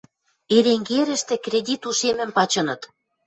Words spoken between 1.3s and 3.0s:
кредит ушемӹм пачыныт.